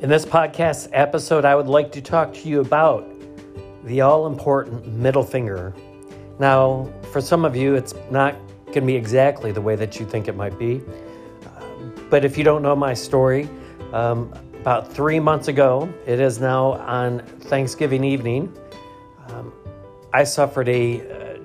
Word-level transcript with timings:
In 0.00 0.08
this 0.08 0.24
podcast 0.24 0.90
episode, 0.92 1.44
I 1.44 1.56
would 1.56 1.66
like 1.66 1.90
to 1.90 2.00
talk 2.00 2.32
to 2.34 2.48
you 2.48 2.60
about 2.60 3.04
the 3.82 4.00
all 4.00 4.28
important 4.28 4.86
middle 4.86 5.24
finger. 5.24 5.74
Now, 6.38 6.88
for 7.10 7.20
some 7.20 7.44
of 7.44 7.56
you, 7.56 7.74
it's 7.74 7.94
not 8.08 8.36
going 8.66 8.74
to 8.74 8.80
be 8.82 8.94
exactly 8.94 9.50
the 9.50 9.60
way 9.60 9.74
that 9.74 9.98
you 9.98 10.06
think 10.06 10.28
it 10.28 10.36
might 10.36 10.56
be. 10.56 10.80
but 12.10 12.24
if 12.24 12.38
you 12.38 12.44
don't 12.44 12.62
know 12.62 12.76
my 12.76 12.94
story, 12.94 13.48
um, 13.92 14.32
about 14.60 14.92
three 14.92 15.18
months 15.18 15.48
ago, 15.48 15.92
it 16.06 16.20
is 16.20 16.38
now 16.38 16.74
on 16.74 17.18
Thanksgiving 17.40 18.04
evening, 18.04 18.56
um, 19.30 19.52
I 20.12 20.22
suffered 20.22 20.68
a 20.68 21.00
uh, 21.00 21.38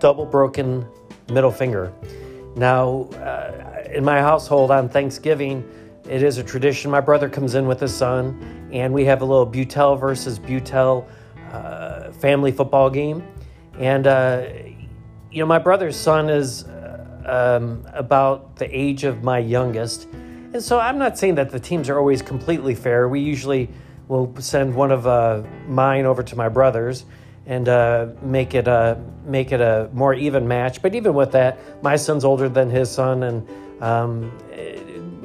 double 0.00 0.26
broken 0.26 0.86
middle 1.32 1.50
finger. 1.50 1.94
Now, 2.56 3.04
uh, 3.14 3.88
in 3.90 4.04
my 4.04 4.20
household 4.20 4.70
on 4.70 4.90
Thanksgiving, 4.90 5.64
it 6.08 6.22
is 6.22 6.38
a 6.38 6.44
tradition. 6.44 6.90
My 6.90 7.00
brother 7.00 7.28
comes 7.28 7.54
in 7.54 7.66
with 7.66 7.80
his 7.80 7.94
son, 7.94 8.68
and 8.72 8.92
we 8.92 9.04
have 9.04 9.22
a 9.22 9.24
little 9.24 9.46
Beutel 9.46 9.98
versus 9.98 10.38
Beutel 10.38 11.06
uh, 11.52 12.12
family 12.12 12.52
football 12.52 12.90
game. 12.90 13.22
And, 13.78 14.06
uh, 14.06 14.46
you 15.30 15.40
know, 15.40 15.46
my 15.46 15.58
brother's 15.58 15.96
son 15.96 16.30
is 16.30 16.64
uh, 16.64 17.58
um, 17.58 17.86
about 17.92 18.56
the 18.56 18.66
age 18.76 19.04
of 19.04 19.22
my 19.22 19.38
youngest. 19.38 20.08
And 20.52 20.62
so 20.62 20.78
I'm 20.78 20.98
not 20.98 21.18
saying 21.18 21.34
that 21.36 21.50
the 21.50 21.60
teams 21.60 21.88
are 21.88 21.98
always 21.98 22.22
completely 22.22 22.74
fair. 22.74 23.08
We 23.08 23.20
usually 23.20 23.68
will 24.08 24.34
send 24.38 24.74
one 24.74 24.92
of 24.92 25.06
uh, 25.06 25.42
mine 25.66 26.06
over 26.06 26.22
to 26.22 26.36
my 26.36 26.48
brother's 26.48 27.04
and 27.46 27.68
uh, 27.68 28.08
make 28.22 28.54
it 28.54 28.66
a 28.66 29.00
make 29.24 29.52
it 29.52 29.60
a 29.60 29.88
more 29.92 30.14
even 30.14 30.48
match. 30.48 30.82
But 30.82 30.94
even 30.94 31.14
with 31.14 31.32
that, 31.32 31.58
my 31.82 31.96
son's 31.96 32.24
older 32.24 32.48
than 32.48 32.70
his 32.70 32.90
son, 32.90 33.22
and 33.22 33.48
um, 33.80 34.32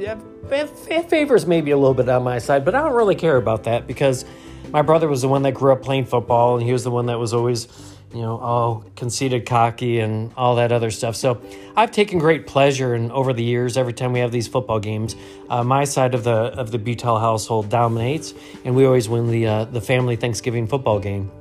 it 0.01 1.09
favors 1.09 1.45
maybe 1.45 1.71
a 1.71 1.77
little 1.77 1.93
bit 1.93 2.09
on 2.09 2.23
my 2.23 2.39
side. 2.39 2.65
But 2.65 2.75
I 2.75 2.81
don't 2.81 2.93
really 2.93 3.15
care 3.15 3.37
about 3.37 3.63
that 3.63 3.87
because 3.87 4.25
my 4.71 4.81
brother 4.81 5.07
was 5.07 5.21
the 5.21 5.27
one 5.27 5.43
that 5.43 5.53
grew 5.53 5.71
up 5.71 5.81
playing 5.81 6.05
football, 6.05 6.57
and 6.57 6.65
he 6.65 6.73
was 6.73 6.83
the 6.83 6.91
one 6.91 7.07
that 7.07 7.19
was 7.19 7.33
always, 7.33 7.67
you 8.13 8.21
know, 8.21 8.37
all 8.37 8.85
conceited, 8.95 9.45
cocky, 9.45 9.99
and 9.99 10.31
all 10.35 10.55
that 10.55 10.71
other 10.71 10.91
stuff. 10.91 11.15
So 11.15 11.41
I've 11.75 11.91
taken 11.91 12.19
great 12.19 12.47
pleasure 12.47 12.95
in 12.95 13.11
over 13.11 13.33
the 13.33 13.43
years. 13.43 13.77
Every 13.77 13.93
time 13.93 14.13
we 14.13 14.19
have 14.19 14.31
these 14.31 14.47
football 14.47 14.79
games, 14.79 15.15
uh, 15.49 15.63
my 15.63 15.83
side 15.83 16.13
of 16.13 16.23
the 16.23 16.31
of 16.31 16.71
the 16.71 16.79
Beutel 16.79 17.19
household 17.19 17.69
dominates, 17.69 18.33
and 18.65 18.75
we 18.75 18.85
always 18.85 19.09
win 19.09 19.29
the 19.29 19.47
uh, 19.47 19.65
the 19.65 19.81
family 19.81 20.15
Thanksgiving 20.15 20.67
football 20.67 20.99
game. 20.99 21.31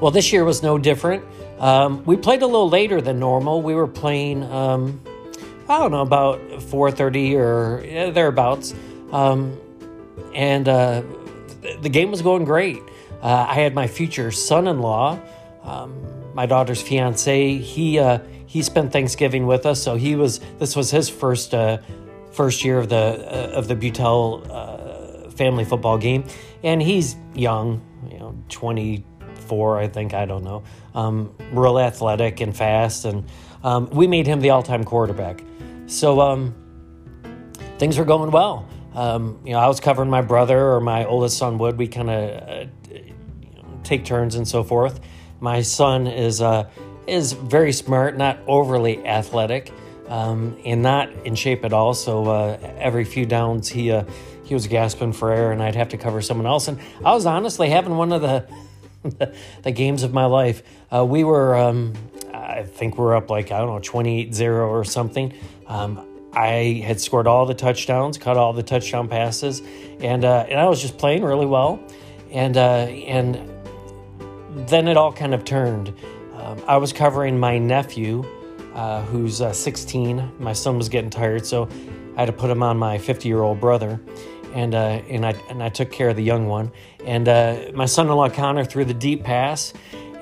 Well, 0.00 0.10
this 0.10 0.32
year 0.32 0.44
was 0.44 0.62
no 0.62 0.76
different. 0.76 1.24
Um, 1.58 2.04
we 2.04 2.16
played 2.16 2.42
a 2.42 2.46
little 2.46 2.68
later 2.68 3.00
than 3.00 3.18
normal. 3.18 3.62
We 3.62 3.74
were 3.74 3.86
playing, 3.86 4.42
um, 4.44 5.00
I 5.68 5.78
don't 5.78 5.90
know, 5.90 6.02
about 6.02 6.40
4.30 6.48 7.34
or 7.34 8.12
thereabouts. 8.12 8.74
Um, 9.10 9.58
and 10.34 10.68
uh, 10.68 11.02
the 11.80 11.88
game 11.88 12.10
was 12.10 12.22
going 12.22 12.44
great. 12.44 12.82
Uh, 13.22 13.46
I 13.48 13.54
had 13.54 13.74
my 13.74 13.86
future 13.86 14.30
son-in-law, 14.30 15.18
um, 15.62 16.34
my 16.34 16.46
daughter's 16.46 16.80
fiance. 16.80 17.56
He 17.56 17.98
uh, 17.98 18.18
he 18.46 18.62
spent 18.62 18.92
Thanksgiving 18.92 19.46
with 19.46 19.66
us, 19.66 19.82
so 19.82 19.96
he 19.96 20.14
was. 20.14 20.38
This 20.58 20.76
was 20.76 20.90
his 20.90 21.08
first 21.08 21.54
uh, 21.54 21.78
first 22.30 22.64
year 22.64 22.78
of 22.78 22.88
the 22.88 22.96
uh, 22.96 23.58
of 23.58 23.66
the 23.66 23.74
Beutel 23.74 24.46
uh, 24.50 25.30
family 25.30 25.64
football 25.64 25.98
game, 25.98 26.24
and 26.62 26.80
he's 26.80 27.16
young, 27.34 27.82
you 28.10 28.18
know, 28.18 28.36
twenty 28.48 29.04
four, 29.46 29.78
I 29.78 29.88
think. 29.88 30.14
I 30.14 30.26
don't 30.26 30.44
know. 30.44 30.64
Um, 30.94 31.34
real 31.52 31.78
athletic 31.78 32.40
and 32.40 32.56
fast, 32.56 33.04
and 33.04 33.24
um, 33.62 33.88
we 33.90 34.06
made 34.06 34.26
him 34.26 34.40
the 34.40 34.50
all 34.50 34.62
time 34.62 34.84
quarterback. 34.84 35.42
So 35.86 36.20
um, 36.20 36.54
things 37.78 37.98
were 37.98 38.04
going 38.04 38.30
well. 38.30 38.68
Um, 38.94 39.40
you 39.44 39.52
know, 39.52 39.58
I 39.58 39.68
was 39.68 39.78
covering 39.78 40.08
my 40.08 40.22
brother 40.22 40.72
or 40.72 40.80
my 40.80 41.04
oldest 41.04 41.36
son 41.36 41.58
would. 41.58 41.76
We 41.76 41.86
kind 41.86 42.10
of 42.10 42.48
uh, 42.48 42.66
take 43.84 44.04
turns 44.04 44.34
and 44.34 44.48
so 44.48 44.64
forth. 44.64 45.00
My 45.40 45.62
son 45.62 46.06
is 46.06 46.40
uh, 46.40 46.70
is 47.06 47.32
very 47.32 47.72
smart, 47.72 48.16
not 48.16 48.38
overly 48.46 49.06
athletic, 49.06 49.72
um, 50.08 50.56
and 50.64 50.82
not 50.82 51.12
in 51.24 51.34
shape 51.34 51.64
at 51.64 51.72
all. 51.72 51.94
So 51.94 52.26
uh, 52.26 52.58
every 52.78 53.04
few 53.04 53.26
downs, 53.26 53.68
he 53.68 53.92
uh, 53.92 54.04
he 54.44 54.54
was 54.54 54.66
gasping 54.66 55.12
for 55.12 55.32
air, 55.32 55.52
and 55.52 55.62
I'd 55.62 55.76
have 55.76 55.90
to 55.90 55.98
cover 55.98 56.22
someone 56.22 56.46
else. 56.46 56.68
And 56.68 56.78
I 57.04 57.12
was 57.12 57.26
honestly 57.26 57.68
having 57.68 57.96
one 57.96 58.12
of 58.12 58.22
the 58.22 58.46
the 59.62 59.70
games 59.70 60.02
of 60.02 60.12
my 60.12 60.26
life. 60.26 60.62
Uh, 60.92 61.04
we 61.04 61.24
were, 61.24 61.56
um, 61.56 61.94
I 62.32 62.62
think 62.62 62.98
we're 62.98 63.14
up 63.14 63.30
like, 63.30 63.50
I 63.50 63.58
don't 63.58 63.68
know, 63.68 63.80
28 63.80 64.34
0 64.34 64.68
or 64.68 64.84
something. 64.84 65.32
Um, 65.66 66.06
I 66.32 66.82
had 66.84 67.00
scored 67.00 67.26
all 67.26 67.46
the 67.46 67.54
touchdowns, 67.54 68.18
caught 68.18 68.36
all 68.36 68.52
the 68.52 68.62
touchdown 68.62 69.08
passes, 69.08 69.62
and, 70.00 70.24
uh, 70.24 70.46
and 70.48 70.60
I 70.60 70.68
was 70.68 70.82
just 70.82 70.98
playing 70.98 71.24
really 71.24 71.46
well. 71.46 71.80
And, 72.30 72.56
uh, 72.56 72.60
and 72.60 73.50
then 74.68 74.88
it 74.88 74.96
all 74.96 75.12
kind 75.12 75.32
of 75.32 75.44
turned. 75.44 75.94
Um, 76.34 76.62
I 76.68 76.76
was 76.76 76.92
covering 76.92 77.38
my 77.38 77.58
nephew, 77.58 78.24
uh, 78.74 79.02
who's 79.02 79.40
uh, 79.40 79.52
16. 79.52 80.32
My 80.38 80.52
son 80.52 80.76
was 80.76 80.88
getting 80.88 81.08
tired, 81.08 81.46
so 81.46 81.68
I 82.16 82.20
had 82.20 82.26
to 82.26 82.32
put 82.32 82.50
him 82.50 82.62
on 82.62 82.76
my 82.76 82.98
50 82.98 83.28
year 83.28 83.42
old 83.42 83.60
brother 83.60 84.00
and 84.56 84.74
uh, 84.74 85.02
and 85.10 85.26
I 85.26 85.32
and 85.50 85.62
I 85.62 85.68
took 85.68 85.92
care 85.92 86.08
of 86.08 86.16
the 86.16 86.22
young 86.22 86.46
one. 86.46 86.72
And 87.04 87.28
uh, 87.28 87.72
my 87.74 87.84
son-in-law 87.84 88.30
Connor 88.30 88.64
threw 88.64 88.86
the 88.86 88.94
deep 88.94 89.22
pass, 89.22 89.74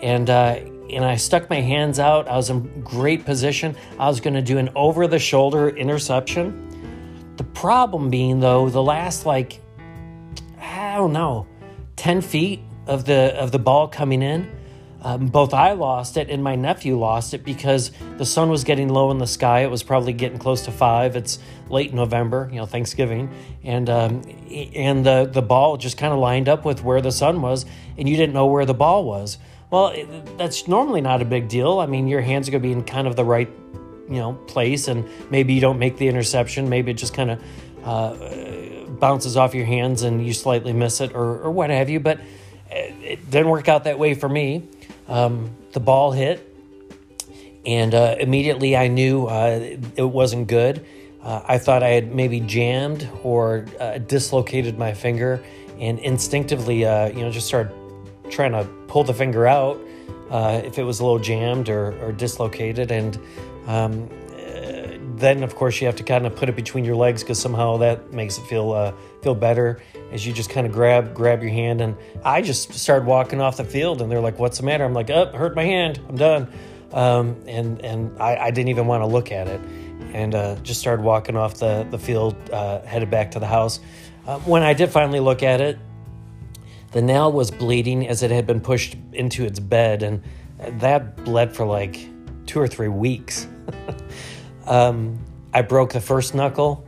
and 0.02 0.28
uh, 0.28 0.58
and 0.90 1.04
I 1.04 1.16
stuck 1.16 1.48
my 1.48 1.60
hands 1.60 2.00
out. 2.00 2.26
I 2.28 2.36
was 2.36 2.50
in 2.50 2.82
great 2.82 3.24
position. 3.24 3.76
I 3.98 4.08
was 4.08 4.20
going 4.20 4.34
to 4.34 4.42
do 4.42 4.58
an 4.58 4.70
over-the-shoulder 4.74 5.70
interception. 5.70 7.34
The 7.36 7.44
problem 7.44 8.10
being 8.10 8.40
though, 8.40 8.68
the 8.68 8.82
last 8.82 9.24
like 9.24 9.60
I 10.60 10.96
don't 10.96 11.12
know, 11.12 11.46
ten 11.94 12.20
feet 12.20 12.60
of 12.88 13.04
the 13.04 13.36
of 13.38 13.52
the 13.52 13.60
ball 13.60 13.86
coming 13.86 14.20
in 14.20 14.50
um, 15.04 15.26
both 15.26 15.52
I 15.52 15.72
lost 15.72 16.16
it 16.16 16.30
and 16.30 16.42
my 16.42 16.56
nephew 16.56 16.98
lost 16.98 17.34
it 17.34 17.44
because 17.44 17.90
the 18.16 18.24
sun 18.24 18.48
was 18.48 18.64
getting 18.64 18.88
low 18.88 19.10
in 19.10 19.18
the 19.18 19.26
sky. 19.26 19.60
It 19.60 19.70
was 19.70 19.82
probably 19.82 20.14
getting 20.14 20.38
close 20.38 20.62
to 20.62 20.72
five. 20.72 21.14
It's 21.14 21.38
late 21.68 21.92
November, 21.92 22.48
you 22.50 22.56
know, 22.56 22.64
Thanksgiving, 22.64 23.30
and 23.62 23.90
um, 23.90 24.22
and 24.74 25.04
the 25.04 25.28
the 25.30 25.42
ball 25.42 25.76
just 25.76 25.98
kind 25.98 26.14
of 26.14 26.18
lined 26.18 26.48
up 26.48 26.64
with 26.64 26.82
where 26.82 27.02
the 27.02 27.12
sun 27.12 27.42
was, 27.42 27.66
and 27.98 28.08
you 28.08 28.16
didn't 28.16 28.32
know 28.32 28.46
where 28.46 28.64
the 28.64 28.74
ball 28.74 29.04
was. 29.04 29.36
Well, 29.70 29.88
it, 29.88 30.38
that's 30.38 30.66
normally 30.66 31.02
not 31.02 31.20
a 31.20 31.26
big 31.26 31.48
deal. 31.48 31.80
I 31.80 31.86
mean, 31.86 32.08
your 32.08 32.22
hands 32.22 32.48
are 32.48 32.52
going 32.52 32.62
to 32.62 32.68
be 32.68 32.72
in 32.72 32.82
kind 32.82 33.06
of 33.06 33.14
the 33.14 33.24
right, 33.24 33.50
you 34.08 34.16
know, 34.16 34.32
place, 34.46 34.88
and 34.88 35.06
maybe 35.30 35.52
you 35.52 35.60
don't 35.60 35.78
make 35.78 35.98
the 35.98 36.08
interception. 36.08 36.70
Maybe 36.70 36.92
it 36.92 36.94
just 36.94 37.12
kind 37.12 37.32
of 37.32 37.42
uh, 37.84 38.88
bounces 38.88 39.36
off 39.36 39.54
your 39.54 39.66
hands 39.66 40.02
and 40.02 40.26
you 40.26 40.32
slightly 40.32 40.72
miss 40.72 41.02
it, 41.02 41.14
or 41.14 41.42
or 41.42 41.50
what 41.50 41.68
have 41.68 41.90
you. 41.90 42.00
But 42.00 42.20
it 42.70 43.30
didn't 43.30 43.50
work 43.50 43.68
out 43.68 43.84
that 43.84 43.98
way 43.98 44.14
for 44.14 44.28
me. 44.28 44.68
Um, 45.08 45.50
the 45.72 45.80
ball 45.80 46.12
hit, 46.12 46.40
and 47.66 47.94
uh, 47.94 48.16
immediately 48.18 48.76
I 48.76 48.88
knew 48.88 49.26
uh, 49.26 49.76
it 49.96 50.02
wasn't 50.02 50.48
good. 50.48 50.84
Uh, 51.22 51.42
I 51.46 51.58
thought 51.58 51.82
I 51.82 51.88
had 51.88 52.14
maybe 52.14 52.40
jammed 52.40 53.08
or 53.22 53.66
uh, 53.80 53.98
dislocated 53.98 54.78
my 54.78 54.92
finger, 54.92 55.42
and 55.78 55.98
instinctively, 55.98 56.84
uh, 56.84 57.08
you 57.08 57.22
know, 57.22 57.30
just 57.30 57.46
started 57.46 57.72
trying 58.30 58.52
to 58.52 58.64
pull 58.88 59.04
the 59.04 59.14
finger 59.14 59.46
out 59.46 59.80
uh, 60.30 60.60
if 60.64 60.78
it 60.78 60.84
was 60.84 61.00
a 61.00 61.04
little 61.04 61.18
jammed 61.18 61.68
or, 61.68 61.98
or 62.02 62.12
dislocated. 62.12 62.90
And 62.90 63.18
um, 63.66 64.08
then, 65.24 65.42
of 65.42 65.56
course, 65.56 65.80
you 65.80 65.86
have 65.86 65.96
to 65.96 66.02
kind 66.02 66.26
of 66.26 66.36
put 66.36 66.48
it 66.48 66.56
between 66.56 66.84
your 66.84 66.96
legs 66.96 67.22
because 67.22 67.40
somehow 67.40 67.78
that 67.78 68.12
makes 68.12 68.38
it 68.38 68.46
feel 68.46 68.94
feel 69.22 69.34
better 69.34 69.80
as 70.12 70.26
you 70.26 70.32
just 70.32 70.50
kind 70.50 70.66
of 70.66 70.72
grab 70.72 71.14
grab 71.14 71.42
your 71.42 71.50
hand 71.50 71.80
and 71.80 71.96
I 72.24 72.42
just 72.42 72.72
started 72.74 73.06
walking 73.06 73.40
off 73.40 73.56
the 73.56 73.64
field 73.64 74.00
and 74.00 74.10
they're 74.10 74.20
like, 74.20 74.38
"What's 74.38 74.58
the 74.58 74.64
matter?" 74.64 74.84
I'm 74.84 74.94
like, 74.94 75.10
"Up, 75.10 75.32
oh, 75.34 75.36
hurt 75.36 75.56
my 75.56 75.64
hand. 75.64 76.00
I'm 76.08 76.16
done." 76.16 76.52
Um, 76.92 77.42
and 77.46 77.80
and 77.84 78.22
I, 78.22 78.36
I, 78.36 78.50
didn't 78.52 78.68
even 78.68 78.86
want 78.86 79.02
to 79.02 79.06
look 79.06 79.32
at 79.32 79.48
it, 79.48 79.60
and 80.12 80.32
uh, 80.32 80.54
just 80.62 80.78
started 80.78 81.02
walking 81.02 81.36
off 81.36 81.54
the 81.54 81.84
the 81.90 81.98
field, 81.98 82.36
uh, 82.50 82.82
headed 82.82 83.10
back 83.10 83.32
to 83.32 83.40
the 83.40 83.46
house. 83.46 83.80
Uh, 84.26 84.38
when 84.40 84.62
I 84.62 84.74
did 84.74 84.90
finally 84.90 85.18
look 85.18 85.42
at 85.42 85.60
it, 85.60 85.76
the 86.92 87.02
nail 87.02 87.32
was 87.32 87.50
bleeding 87.50 88.06
as 88.06 88.22
it 88.22 88.30
had 88.30 88.46
been 88.46 88.60
pushed 88.60 88.96
into 89.12 89.44
its 89.44 89.58
bed, 89.58 90.04
and 90.04 90.22
that 90.78 91.24
bled 91.24 91.56
for 91.56 91.66
like 91.66 91.98
two 92.46 92.60
or 92.60 92.68
three 92.68 92.88
weeks. 92.88 93.48
um, 94.68 95.18
I 95.54 95.62
broke 95.62 95.92
the 95.92 96.00
first 96.00 96.34
knuckle 96.34 96.84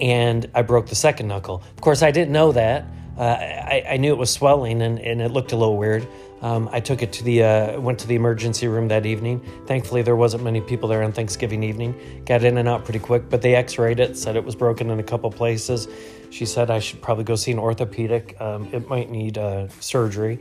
and 0.00 0.50
I 0.54 0.62
broke 0.62 0.88
the 0.88 0.96
second 0.96 1.28
knuckle. 1.28 1.62
Of 1.76 1.80
course, 1.80 2.02
I 2.02 2.10
didn't 2.10 2.32
know 2.32 2.52
that. 2.52 2.84
Uh, 3.16 3.22
I, 3.22 3.84
I, 3.90 3.96
knew 3.98 4.12
it 4.12 4.18
was 4.18 4.30
swelling 4.30 4.80
and, 4.82 4.98
and 4.98 5.20
it 5.20 5.30
looked 5.30 5.52
a 5.52 5.56
little 5.56 5.76
weird. 5.76 6.08
Um, 6.40 6.70
I 6.72 6.80
took 6.80 7.02
it 7.02 7.12
to 7.12 7.24
the 7.24 7.42
uh, 7.42 7.80
went 7.80 7.98
to 7.98 8.06
the 8.06 8.14
emergency 8.14 8.66
room 8.66 8.88
that 8.88 9.04
evening. 9.04 9.44
Thankfully, 9.66 10.00
there 10.00 10.16
wasn't 10.16 10.42
many 10.42 10.62
people 10.62 10.88
there 10.88 11.02
on 11.02 11.12
Thanksgiving 11.12 11.62
evening. 11.62 12.22
Got 12.24 12.44
in 12.44 12.56
and 12.56 12.66
out 12.66 12.84
pretty 12.84 12.98
quick, 12.98 13.28
but 13.28 13.42
they 13.42 13.54
X-rayed 13.54 14.00
it, 14.00 14.16
said 14.16 14.36
it 14.36 14.44
was 14.44 14.56
broken 14.56 14.88
in 14.88 14.98
a 14.98 15.02
couple 15.02 15.30
places. 15.30 15.86
She 16.30 16.46
said 16.46 16.70
I 16.70 16.78
should 16.78 17.02
probably 17.02 17.24
go 17.24 17.36
see 17.36 17.52
an 17.52 17.58
orthopedic. 17.58 18.40
Um, 18.40 18.70
it 18.72 18.88
might 18.88 19.10
need 19.10 19.36
uh, 19.36 19.68
surgery. 19.80 20.40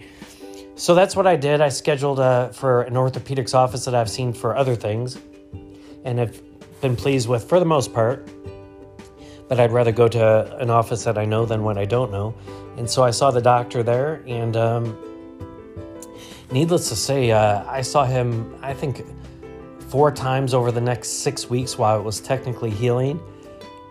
So 0.76 0.96
that's 0.96 1.18
what 1.18 1.28
I 1.28 1.36
did. 1.36 1.60
I 1.60 1.68
scheduled 1.68 2.22
uh, 2.22 2.50
for 2.50 2.84
an 2.84 2.94
orthopedics 2.94 3.54
office 3.54 3.84
that 3.84 3.94
I've 3.94 4.10
seen 4.10 4.32
for 4.32 4.56
other 4.56 4.76
things, 4.76 5.18
and 6.06 6.18
have 6.18 6.42
been 6.82 6.96
pleased 6.96 7.28
with 7.28 7.48
for 7.48 7.60
the 7.60 7.66
most 7.66 7.94
part. 7.94 8.28
but 9.50 9.60
I'd 9.60 9.72
rather 9.72 9.92
go 9.92 10.08
to 10.08 10.58
an 10.60 10.70
office 10.70 11.04
that 11.04 11.18
I 11.18 11.26
know 11.26 11.46
than 11.46 11.64
what 11.64 11.78
I 11.78 11.84
don't 11.84 12.12
know. 12.12 12.36
And 12.78 12.90
so 12.90 13.04
I 13.04 13.12
saw 13.12 13.32
the 13.32 13.42
doctor 13.42 13.84
there, 13.84 14.24
and 14.28 14.56
um, 14.56 14.98
needless 16.52 16.88
to 16.90 16.96
say, 16.96 17.32
uh, 17.32 17.64
I 17.68 17.82
saw 17.82 18.06
him, 18.06 18.56
I 18.62 18.74
think, 18.74 19.04
four 19.90 20.12
times 20.12 20.54
over 20.54 20.72
the 20.72 20.80
next 20.80 21.24
six 21.24 21.50
weeks 21.50 21.78
while 21.78 22.00
it 22.00 22.04
was 22.04 22.22
technically 22.22 22.70
healing. 22.70 23.20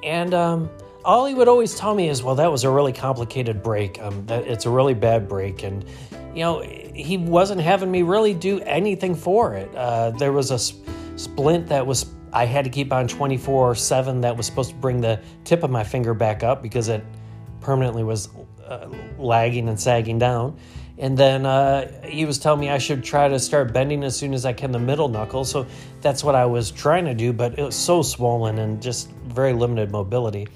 And 0.04 0.32
um, 0.32 0.70
all 1.04 1.26
he 1.26 1.34
would 1.34 1.48
always 1.48 1.74
tell 1.74 1.94
me 1.94 2.08
is, 2.08 2.22
well, 2.22 2.36
that 2.36 2.50
was 2.52 2.62
a 2.62 2.70
really 2.70 2.92
complicated 2.92 3.60
break. 3.60 4.00
Um, 4.00 4.24
that 4.26 4.46
it's 4.46 4.64
a 4.64 4.70
really 4.70 4.94
bad 4.94 5.28
break. 5.28 5.64
And, 5.64 5.84
you 6.32 6.42
know, 6.44 6.60
he 6.60 7.16
wasn't 7.16 7.60
having 7.60 7.90
me 7.90 8.02
really 8.02 8.32
do 8.32 8.60
anything 8.60 9.16
for 9.16 9.54
it. 9.54 9.74
Uh, 9.74 10.10
there 10.10 10.30
was 10.30 10.52
a 10.52 10.58
sp- 10.62 10.86
splint 11.16 11.66
that 11.66 11.84
was, 11.84 12.06
I 12.32 12.44
had 12.44 12.64
to 12.64 12.70
keep 12.70 12.92
on 12.92 13.08
24 13.08 13.74
7 13.74 14.20
that 14.22 14.36
was 14.36 14.46
supposed 14.46 14.70
to 14.70 14.76
bring 14.76 15.00
the 15.00 15.20
tip 15.44 15.62
of 15.62 15.70
my 15.70 15.84
finger 15.84 16.14
back 16.14 16.42
up 16.42 16.62
because 16.62 16.88
it 16.88 17.04
permanently 17.60 18.04
was 18.04 18.28
uh, 18.66 18.88
lagging 19.18 19.68
and 19.68 19.78
sagging 19.78 20.18
down. 20.18 20.58
And 20.98 21.16
then 21.16 21.46
uh, 21.46 22.02
he 22.02 22.24
was 22.24 22.38
telling 22.38 22.60
me 22.60 22.70
I 22.70 22.78
should 22.78 23.04
try 23.04 23.28
to 23.28 23.38
start 23.38 23.72
bending 23.72 24.02
as 24.02 24.16
soon 24.16 24.34
as 24.34 24.44
I 24.44 24.52
can 24.52 24.72
the 24.72 24.80
middle 24.80 25.08
knuckle. 25.08 25.44
So 25.44 25.66
that's 26.00 26.24
what 26.24 26.34
I 26.34 26.44
was 26.46 26.72
trying 26.72 27.04
to 27.04 27.14
do, 27.14 27.32
but 27.32 27.58
it 27.58 27.62
was 27.62 27.76
so 27.76 28.02
swollen 28.02 28.58
and 28.58 28.82
just 28.82 29.10
very 29.10 29.52
limited 29.52 29.92
mobility. 29.92 30.48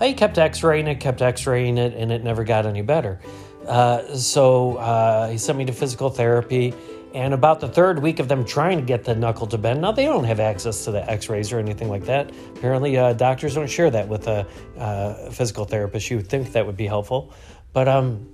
He 0.00 0.14
kept 0.14 0.38
x 0.38 0.62
raying 0.62 0.88
it, 0.88 0.96
kept 0.96 1.20
x 1.20 1.46
raying 1.46 1.78
it, 1.78 1.94
and 1.94 2.10
it 2.10 2.24
never 2.24 2.42
got 2.42 2.64
any 2.66 2.82
better. 2.82 3.20
Uh, 3.66 4.16
so 4.16 4.76
uh, 4.78 5.28
he 5.28 5.38
sent 5.38 5.58
me 5.58 5.66
to 5.66 5.72
physical 5.72 6.10
therapy. 6.10 6.74
And 7.14 7.34
about 7.34 7.60
the 7.60 7.68
third 7.68 7.98
week 7.98 8.20
of 8.20 8.28
them 8.28 8.44
trying 8.44 8.78
to 8.78 8.84
get 8.84 9.04
the 9.04 9.14
knuckle 9.14 9.46
to 9.48 9.58
bend, 9.58 9.82
now 9.82 9.92
they 9.92 10.06
don't 10.06 10.24
have 10.24 10.40
access 10.40 10.84
to 10.84 10.90
the 10.90 11.08
x 11.10 11.28
rays 11.28 11.52
or 11.52 11.58
anything 11.58 11.88
like 11.88 12.04
that. 12.06 12.32
Apparently, 12.56 12.96
uh, 12.96 13.12
doctors 13.12 13.54
don't 13.54 13.68
share 13.68 13.90
that 13.90 14.08
with 14.08 14.28
a 14.28 14.46
uh, 14.78 15.30
physical 15.30 15.64
therapist. 15.64 16.10
You 16.10 16.18
would 16.18 16.28
think 16.28 16.52
that 16.52 16.64
would 16.64 16.76
be 16.76 16.86
helpful. 16.86 17.32
But 17.74 17.86
um, 17.88 18.26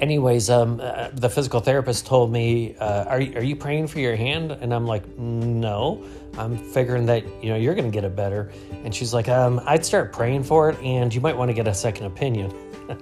anyways, 0.00 0.50
um, 0.50 0.80
uh, 0.82 1.08
the 1.12 1.30
physical 1.30 1.60
therapist 1.60 2.06
told 2.06 2.30
me, 2.30 2.76
uh, 2.76 3.04
are, 3.04 3.18
are 3.18 3.42
you 3.42 3.56
praying 3.56 3.86
for 3.86 4.00
your 4.00 4.16
hand? 4.16 4.52
And 4.52 4.74
I'm 4.74 4.86
like, 4.86 5.06
no, 5.18 6.04
I'm 6.38 6.56
figuring 6.56 7.06
that, 7.06 7.24
you 7.42 7.50
know, 7.50 7.56
you're 7.56 7.74
going 7.74 7.90
to 7.90 7.94
get 7.94 8.04
it 8.04 8.16
better. 8.16 8.50
And 8.84 8.94
she's 8.94 9.14
like, 9.14 9.28
um, 9.28 9.60
I'd 9.66 9.84
start 9.84 10.12
praying 10.12 10.44
for 10.44 10.70
it 10.70 10.78
and 10.80 11.14
you 11.14 11.20
might 11.20 11.36
want 11.36 11.50
to 11.50 11.54
get 11.54 11.66
a 11.66 11.74
second 11.74 12.06
opinion. 12.06 12.52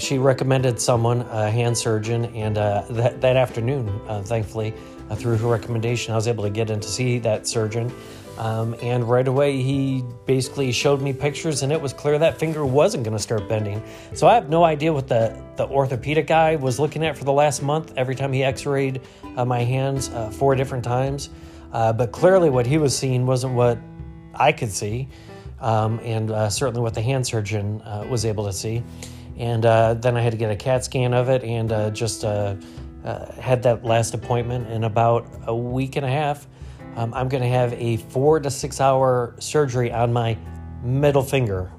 she 0.00 0.18
recommended 0.18 0.80
someone, 0.80 1.22
a 1.22 1.50
hand 1.50 1.76
surgeon, 1.76 2.26
and 2.26 2.58
uh, 2.58 2.84
that, 2.90 3.20
that 3.20 3.36
afternoon, 3.36 3.88
uh, 4.06 4.22
thankfully, 4.22 4.74
uh, 5.08 5.14
through 5.14 5.36
her 5.36 5.48
recommendation, 5.48 6.12
I 6.12 6.16
was 6.16 6.28
able 6.28 6.44
to 6.44 6.50
get 6.50 6.70
in 6.70 6.80
to 6.80 6.88
see 6.88 7.18
that 7.20 7.46
surgeon. 7.46 7.92
Um, 8.38 8.74
and 8.80 9.08
right 9.08 9.28
away, 9.28 9.60
he 9.60 10.02
basically 10.24 10.72
showed 10.72 11.02
me 11.02 11.12
pictures, 11.12 11.62
and 11.62 11.70
it 11.72 11.80
was 11.80 11.92
clear 11.92 12.18
that 12.18 12.38
finger 12.38 12.64
wasn't 12.64 13.04
going 13.04 13.16
to 13.16 13.22
start 13.22 13.48
bending. 13.48 13.82
So 14.14 14.26
I 14.26 14.34
have 14.34 14.48
no 14.48 14.64
idea 14.64 14.92
what 14.92 15.08
the, 15.08 15.38
the 15.56 15.66
orthopedic 15.66 16.26
guy 16.26 16.56
was 16.56 16.78
looking 16.78 17.04
at 17.04 17.18
for 17.18 17.24
the 17.24 17.32
last 17.32 17.62
month 17.62 17.92
every 17.98 18.14
time 18.14 18.32
he 18.32 18.42
x 18.42 18.64
rayed 18.64 19.02
uh, 19.36 19.44
my 19.44 19.60
hands 19.60 20.08
uh, 20.08 20.30
four 20.30 20.54
different 20.54 20.84
times. 20.84 21.28
Uh, 21.72 21.92
but 21.92 22.12
clearly, 22.12 22.48
what 22.48 22.66
he 22.66 22.78
was 22.78 22.96
seeing 22.96 23.26
wasn't 23.26 23.52
what 23.52 23.78
I 24.34 24.52
could 24.52 24.72
see, 24.72 25.08
um, 25.60 26.00
and 26.02 26.30
certainly 26.50 26.80
what 26.80 26.94
the 26.94 27.02
hand 27.02 27.26
surgeon 27.26 27.80
was 28.08 28.24
able 28.24 28.46
to 28.46 28.52
see. 28.52 28.82
And 29.40 29.64
uh, 29.64 29.94
then 29.94 30.16
I 30.18 30.20
had 30.20 30.32
to 30.32 30.36
get 30.36 30.50
a 30.50 30.56
CAT 30.56 30.84
scan 30.84 31.14
of 31.14 31.30
it 31.30 31.42
and 31.42 31.96
just 31.96 32.22
had 32.22 33.62
that 33.62 33.80
last 33.82 34.12
appointment 34.12 34.68
in 34.68 34.84
about 34.84 35.26
a 35.46 35.56
week 35.56 35.96
and 35.96 36.04
a 36.04 36.10
half. 36.10 36.46
Um, 36.96 37.14
I'm 37.14 37.28
going 37.28 37.42
to 37.42 37.48
have 37.48 37.72
a 37.72 37.96
four 37.96 38.38
to 38.40 38.50
six 38.50 38.80
hour 38.80 39.34
surgery 39.38 39.90
on 39.90 40.12
my 40.12 40.36
middle 40.82 41.22
finger. 41.22 41.70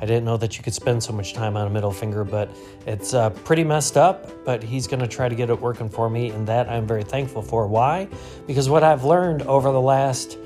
I 0.00 0.04
didn't 0.06 0.24
know 0.24 0.36
that 0.38 0.56
you 0.56 0.64
could 0.64 0.74
spend 0.74 1.00
so 1.00 1.12
much 1.12 1.32
time 1.32 1.56
on 1.56 1.68
a 1.68 1.70
middle 1.70 1.92
finger, 1.92 2.24
but 2.24 2.50
it's 2.86 3.14
uh, 3.14 3.30
pretty 3.30 3.62
messed 3.62 3.96
up. 3.96 4.44
But 4.44 4.60
he's 4.60 4.88
going 4.88 4.98
to 4.98 5.06
try 5.06 5.28
to 5.28 5.34
get 5.36 5.50
it 5.50 5.60
working 5.60 5.88
for 5.88 6.10
me, 6.10 6.30
and 6.30 6.48
that 6.48 6.68
I'm 6.68 6.88
very 6.88 7.04
thankful 7.04 7.42
for. 7.42 7.68
Why? 7.68 8.08
Because 8.48 8.68
what 8.68 8.82
I've 8.82 9.04
learned 9.04 9.42
over 9.42 9.70
the 9.70 9.80
last 9.80 10.36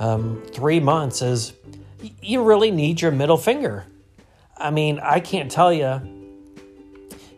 um, 0.00 0.42
three 0.52 0.80
months 0.80 1.22
is 1.22 1.52
you 2.20 2.42
really 2.42 2.72
need 2.72 3.00
your 3.00 3.12
middle 3.12 3.36
finger. 3.36 3.86
I 4.56 4.70
mean, 4.70 5.00
I 5.00 5.20
can't 5.20 5.50
tell 5.50 5.72
you, 5.72 6.00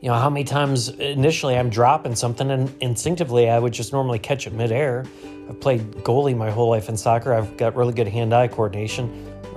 you 0.01 0.09
know, 0.09 0.15
how 0.15 0.29
many 0.29 0.45
times 0.45 0.89
initially 0.89 1.57
I'm 1.57 1.71
dropping 1.71 2.15
something 2.15 2.51
and 2.51 2.75
instinctively 2.81 3.49
I 3.49 3.59
would 3.59 3.73
just 3.73 3.93
normally 3.93 4.19
catch 4.19 4.47
it 4.47 4.53
midair. 4.53 5.05
I've 5.49 5.61
played 5.61 5.81
goalie 6.05 6.37
my 6.37 6.51
whole 6.51 6.69
life 6.69 6.89
in 6.89 6.97
soccer. 6.97 7.33
I've 7.33 7.57
got 7.57 7.75
really 7.75 7.95
good 7.95 8.09
hand 8.09 8.35
eye 8.35 8.49
coordination, 8.49 9.09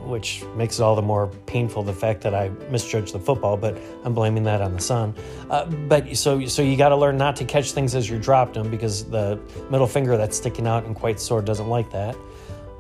which 0.08 0.44
makes 0.56 0.80
it 0.80 0.84
all 0.84 0.96
the 0.96 1.02
more 1.02 1.28
painful 1.48 1.84
the 1.84 1.94
fact 1.94 2.22
that 2.22 2.34
I 2.34 2.50
misjudged 2.70 3.14
the 3.14 3.20
football, 3.20 3.58
but 3.58 3.78
I'm 4.04 4.14
blaming 4.14 4.44
that 4.44 4.62
on 4.62 4.74
the 4.74 4.82
sun. 4.82 5.14
Uh, 5.50 5.66
but 5.66 6.16
so, 6.16 6.46
so 6.46 6.62
you 6.62 6.78
got 6.78 6.90
to 6.90 6.96
learn 6.96 7.18
not 7.18 7.36
to 7.38 7.46
catch 7.46 7.74
things 7.74 7.94
as 7.94 8.10
you 8.10 8.18
dropped 8.18 8.54
them 8.54 8.70
because 8.70 9.04
the 9.06 9.40
middle 9.70 9.88
finger 9.88 10.16
that's 10.16 10.38
sticking 10.38 10.68
out 10.68 10.86
and 10.86 10.96
quite 10.96 11.20
sore 11.20 11.42
doesn't 11.42 11.68
like 11.68 11.92
that. 11.92 12.16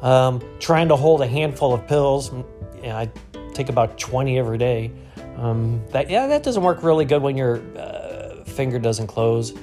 Um, 0.02 0.42
trying 0.60 0.88
to 0.88 0.96
hold 0.96 1.22
a 1.22 1.28
handful 1.28 1.74
of 1.74 1.86
pills, 1.86 2.31
you 2.31 2.84
know, 2.84 2.96
I 2.96 3.12
take 3.60 3.70
about 3.70 3.98
20 3.98 4.40
every 4.40 4.58
day. 4.58 4.92
Um, 5.36 5.82
that 5.92 6.10
yeah, 6.10 6.28
that 6.28 6.44
doesn't 6.44 6.64
work 6.64 6.82
really 6.84 7.06
good 7.06 7.22
when 7.22 7.36
your 7.36 7.62
uh, 7.78 8.44
finger 8.46 8.80
doesn't 8.80 9.08
close. 9.08 9.54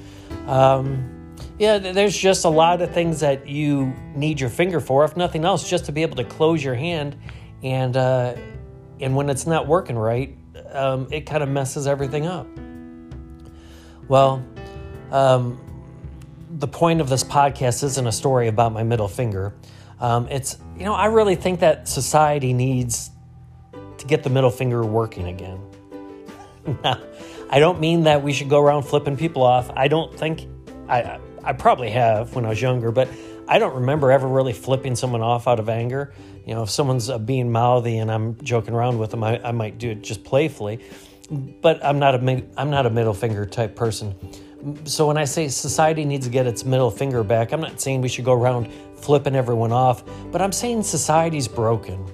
Um, 0.45 1.35
yeah, 1.59 1.79
there's 1.79 2.15
just 2.15 2.45
a 2.45 2.49
lot 2.49 2.81
of 2.81 2.93
things 2.93 3.19
that 3.21 3.47
you 3.47 3.93
need 4.15 4.39
your 4.39 4.51
finger 4.51 4.79
for, 4.79 5.03
if 5.03 5.17
nothing 5.17 5.45
else, 5.45 5.67
just 5.67 5.85
to 5.85 5.91
be 5.91 6.03
able 6.03 6.15
to 6.17 6.23
close 6.23 6.63
your 6.63 6.75
hand. 6.75 7.17
And 7.63 7.97
uh, 7.97 8.35
and 8.99 9.15
when 9.15 9.29
it's 9.29 9.47
not 9.47 9.67
working 9.67 9.97
right, 9.97 10.37
um, 10.71 11.07
it 11.11 11.21
kind 11.21 11.41
of 11.41 11.49
messes 11.49 11.87
everything 11.87 12.27
up. 12.27 12.47
Well, 14.07 14.45
um, 15.11 15.59
the 16.49 16.67
point 16.67 17.01
of 17.01 17.09
this 17.09 17.23
podcast 17.23 17.83
isn't 17.83 18.07
a 18.07 18.11
story 18.11 18.47
about 18.47 18.71
my 18.71 18.83
middle 18.83 19.07
finger. 19.07 19.55
Um, 19.99 20.27
it's 20.29 20.57
you 20.77 20.85
know 20.85 20.93
I 20.93 21.07
really 21.07 21.35
think 21.35 21.59
that 21.61 21.87
society 21.87 22.53
needs 22.53 23.09
to 23.97 24.05
get 24.05 24.23
the 24.23 24.29
middle 24.29 24.49
finger 24.49 24.85
working 24.85 25.27
again. 25.27 25.59
now, 26.83 27.01
I 27.49 27.59
don't 27.59 27.79
mean 27.79 28.03
that 28.03 28.23
we 28.23 28.33
should 28.33 28.49
go 28.49 28.59
around 28.59 28.83
flipping 28.83 29.15
people 29.15 29.43
off. 29.43 29.71
I 29.75 29.87
don't 29.87 30.17
think 30.17 30.47
I 30.89 31.19
I 31.43 31.53
probably 31.53 31.89
have 31.91 32.35
when 32.35 32.45
I 32.45 32.49
was 32.49 32.61
younger, 32.61 32.91
but 32.91 33.07
I 33.47 33.59
don't 33.59 33.75
remember 33.75 34.11
ever 34.11 34.27
really 34.27 34.51
flipping 34.51 34.95
someone 34.95 35.21
off 35.21 35.47
out 35.47 35.59
of 35.59 35.69
anger. 35.69 36.13
You 36.45 36.55
know, 36.55 36.63
if 36.63 36.69
someone's 36.69 37.09
uh, 37.09 37.17
being 37.17 37.51
mouthy 37.51 37.97
and 37.97 38.11
I'm 38.11 38.37
joking 38.41 38.73
around 38.73 38.99
with 38.99 39.11
them, 39.11 39.23
I, 39.23 39.39
I 39.41 39.51
might 39.51 39.77
do 39.77 39.91
it 39.91 40.01
just 40.01 40.23
playfully. 40.23 40.81
But 41.29 41.83
I'm 41.83 41.99
not 41.99 42.15
a 42.15 42.43
I'm 42.57 42.69
not 42.69 42.85
a 42.85 42.89
middle 42.89 43.13
finger 43.13 43.45
type 43.45 43.75
person. 43.75 44.15
So 44.85 45.07
when 45.07 45.17
I 45.17 45.25
say 45.25 45.47
society 45.49 46.03
needs 46.03 46.25
to 46.25 46.31
get 46.31 46.47
its 46.47 46.65
middle 46.65 46.91
finger 46.91 47.23
back, 47.23 47.51
I'm 47.51 47.61
not 47.61 47.79
saying 47.79 48.01
we 48.01 48.09
should 48.09 48.25
go 48.25 48.33
around 48.33 48.69
flipping 48.95 49.35
everyone 49.35 49.71
off, 49.71 50.03
but 50.31 50.41
I'm 50.41 50.51
saying 50.51 50.83
society's 50.83 51.47
broken. 51.47 52.05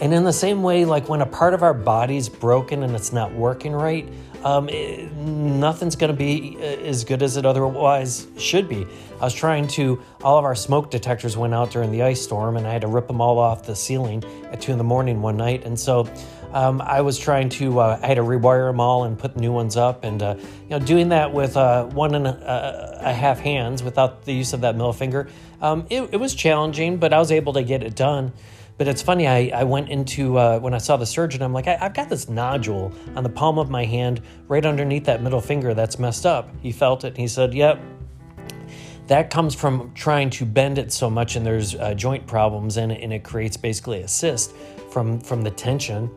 And 0.00 0.14
in 0.14 0.24
the 0.24 0.32
same 0.32 0.62
way, 0.62 0.86
like 0.86 1.08
when 1.08 1.20
a 1.20 1.26
part 1.26 1.52
of 1.52 1.62
our 1.62 1.74
body's 1.74 2.28
broken 2.28 2.82
and 2.82 2.94
it's 2.96 3.12
not 3.12 3.32
working 3.34 3.72
right, 3.72 4.08
um, 4.42 4.70
it, 4.70 5.12
nothing's 5.12 5.96
going 5.96 6.10
to 6.10 6.16
be 6.16 6.56
uh, 6.58 6.62
as 6.62 7.04
good 7.04 7.22
as 7.22 7.36
it 7.36 7.44
otherwise 7.44 8.26
should 8.38 8.68
be. 8.68 8.86
I 9.20 9.24
was 9.24 9.34
trying 9.34 9.68
to, 9.68 10.02
all 10.22 10.38
of 10.38 10.46
our 10.46 10.54
smoke 10.54 10.90
detectors 10.90 11.36
went 11.36 11.52
out 11.52 11.70
during 11.70 11.92
the 11.92 12.02
ice 12.02 12.22
storm, 12.22 12.56
and 12.56 12.66
I 12.66 12.72
had 12.72 12.80
to 12.80 12.88
rip 12.88 13.06
them 13.06 13.20
all 13.20 13.38
off 13.38 13.66
the 13.66 13.76
ceiling 13.76 14.24
at 14.50 14.62
2 14.62 14.72
in 14.72 14.78
the 14.78 14.84
morning 14.84 15.20
one 15.20 15.36
night. 15.36 15.64
And 15.66 15.78
so 15.78 16.08
um, 16.54 16.80
I 16.80 17.02
was 17.02 17.18
trying 17.18 17.50
to, 17.50 17.80
uh, 17.80 18.00
I 18.02 18.06
had 18.06 18.14
to 18.14 18.22
rewire 18.22 18.70
them 18.70 18.80
all 18.80 19.04
and 19.04 19.18
put 19.18 19.36
new 19.36 19.52
ones 19.52 19.76
up. 19.76 20.04
And, 20.04 20.22
uh, 20.22 20.36
you 20.38 20.70
know, 20.70 20.78
doing 20.78 21.10
that 21.10 21.34
with 21.34 21.58
uh, 21.58 21.84
one 21.84 22.14
and 22.14 22.26
a, 22.26 23.00
a, 23.02 23.12
half 23.12 23.38
hands 23.38 23.82
without 23.82 24.24
the 24.24 24.32
use 24.32 24.54
of 24.54 24.62
that 24.62 24.74
middle 24.74 24.94
finger, 24.94 25.28
um, 25.60 25.86
it, 25.90 26.08
it 26.12 26.16
was 26.16 26.34
challenging, 26.34 26.96
but 26.96 27.12
I 27.12 27.18
was 27.18 27.30
able 27.30 27.52
to 27.52 27.62
get 27.62 27.82
it 27.82 27.94
done. 27.94 28.32
But 28.80 28.88
it's 28.88 29.02
funny, 29.02 29.26
I, 29.26 29.52
I 29.54 29.64
went 29.64 29.90
into, 29.90 30.38
uh, 30.38 30.58
when 30.58 30.72
I 30.72 30.78
saw 30.78 30.96
the 30.96 31.04
surgeon, 31.04 31.42
I'm 31.42 31.52
like, 31.52 31.66
I, 31.66 31.76
have 31.76 31.92
got 31.92 32.08
this 32.08 32.30
nodule 32.30 32.94
on 33.14 33.22
the 33.22 33.28
palm 33.28 33.58
of 33.58 33.68
my 33.68 33.84
hand 33.84 34.22
right 34.48 34.64
underneath 34.64 35.04
that 35.04 35.22
middle 35.22 35.42
finger 35.42 35.74
that's 35.74 35.98
messed 35.98 36.24
up. 36.24 36.48
He 36.62 36.72
felt 36.72 37.04
it 37.04 37.08
and 37.08 37.18
he 37.18 37.28
said, 37.28 37.52
Yep. 37.52 37.78
That 39.08 39.28
comes 39.28 39.54
from 39.54 39.92
trying 39.92 40.30
to 40.30 40.46
bend 40.46 40.78
it 40.78 40.92
so 40.94 41.10
much, 41.10 41.36
and 41.36 41.44
there's 41.44 41.74
uh, 41.74 41.92
joint 41.92 42.26
problems, 42.26 42.78
and, 42.78 42.90
and 42.90 43.12
it 43.12 43.22
creates 43.22 43.58
basically 43.58 44.00
a 44.00 44.08
cyst 44.08 44.54
from 44.90 45.20
from 45.20 45.42
the 45.42 45.50
tension 45.50 46.10